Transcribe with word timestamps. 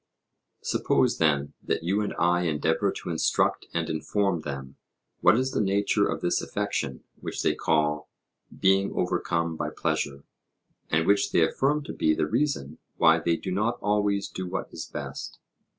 Suppose, 0.63 1.19
then, 1.19 1.53
that 1.61 1.83
you 1.83 2.01
and 2.01 2.15
I 2.17 2.45
endeavour 2.47 2.91
to 2.91 3.11
instruct 3.11 3.67
and 3.71 3.87
inform 3.87 4.41
them 4.41 4.77
what 5.19 5.37
is 5.37 5.51
the 5.51 5.61
nature 5.61 6.07
of 6.07 6.21
this 6.21 6.41
affection 6.41 7.03
which 7.17 7.43
they 7.43 7.53
call 7.53 8.09
'being 8.51 8.91
overcome 8.95 9.55
by 9.55 9.69
pleasure,' 9.69 10.23
and 10.89 11.05
which 11.05 11.31
they 11.31 11.47
affirm 11.47 11.83
to 11.83 11.93
be 11.93 12.15
the 12.15 12.25
reason 12.25 12.79
why 12.97 13.19
they 13.19 13.35
do 13.35 13.51
not 13.51 13.77
always 13.79 14.27
do 14.27 14.47
what 14.47 14.73
is 14.73 14.85
best. 14.87 15.37